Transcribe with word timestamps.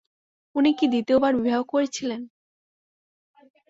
উনি 0.55 0.71
কি 0.73 0.85
দ্বিতীয়বার 0.87 1.33
বিবাহ 1.37 1.59
করেছিলেন? 1.63 2.21